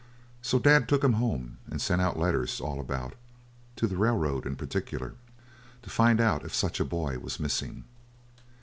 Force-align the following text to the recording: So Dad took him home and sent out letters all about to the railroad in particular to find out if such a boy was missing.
So 0.41 0.57
Dad 0.57 0.89
took 0.89 1.03
him 1.03 1.13
home 1.13 1.59
and 1.69 1.79
sent 1.79 2.01
out 2.01 2.17
letters 2.17 2.59
all 2.59 2.79
about 2.79 3.13
to 3.75 3.85
the 3.85 3.97
railroad 3.97 4.47
in 4.47 4.55
particular 4.55 5.13
to 5.83 5.89
find 5.91 6.19
out 6.19 6.43
if 6.43 6.55
such 6.55 6.79
a 6.79 6.83
boy 6.85 7.19
was 7.19 7.39
missing. 7.39 7.83